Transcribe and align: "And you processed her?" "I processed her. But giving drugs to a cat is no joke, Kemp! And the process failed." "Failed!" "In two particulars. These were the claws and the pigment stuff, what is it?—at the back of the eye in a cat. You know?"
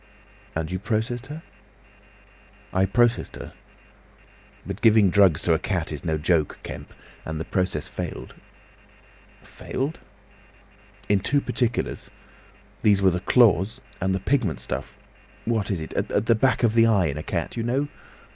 "And 0.55 0.71
you 0.71 0.79
processed 0.79 1.27
her?" 1.27 1.43
"I 2.73 2.87
processed 2.87 3.35
her. 3.35 3.53
But 4.65 4.81
giving 4.81 5.11
drugs 5.11 5.43
to 5.43 5.53
a 5.53 5.59
cat 5.59 5.91
is 5.91 6.03
no 6.03 6.17
joke, 6.17 6.57
Kemp! 6.63 6.91
And 7.23 7.39
the 7.39 7.45
process 7.45 7.87
failed." 7.87 8.33
"Failed!" 9.43 9.99
"In 11.07 11.19
two 11.19 11.39
particulars. 11.39 12.09
These 12.81 13.03
were 13.03 13.11
the 13.11 13.19
claws 13.19 13.79
and 14.01 14.15
the 14.15 14.19
pigment 14.19 14.59
stuff, 14.59 14.97
what 15.45 15.69
is 15.69 15.79
it?—at 15.79 16.25
the 16.25 16.33
back 16.33 16.63
of 16.63 16.73
the 16.73 16.87
eye 16.87 17.05
in 17.05 17.17
a 17.19 17.21
cat. 17.21 17.55
You 17.55 17.61
know?" 17.61 17.87